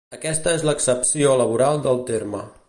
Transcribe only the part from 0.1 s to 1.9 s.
Aquesta és l'accepció laboral